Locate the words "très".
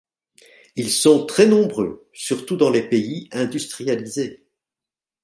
1.27-1.45